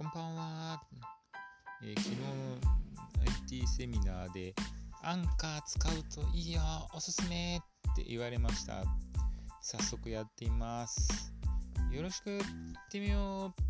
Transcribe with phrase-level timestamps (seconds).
[0.00, 0.82] こんばんは。
[1.82, 4.54] えー、昨日 IT セミナーで
[5.02, 5.92] アンカー使う
[6.24, 6.62] といいよ、
[6.94, 8.82] おすすめって言われました。
[9.60, 11.34] 早速やってみます。
[11.92, 12.42] よろしく、行っ
[12.90, 13.69] てみよう。